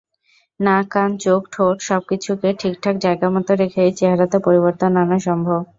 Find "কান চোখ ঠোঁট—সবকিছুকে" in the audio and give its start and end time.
0.89-2.49